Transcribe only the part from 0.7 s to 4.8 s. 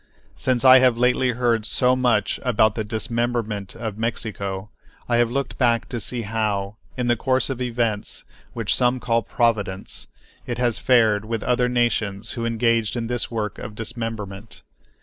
have lately heard so much about the dismemberment of Mexico